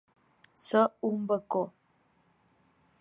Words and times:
Ser 0.61 0.81
un 1.09 1.27
bacó. 1.33 1.61